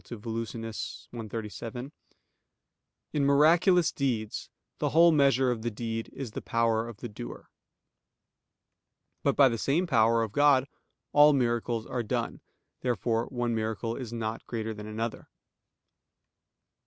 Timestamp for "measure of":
5.11-5.61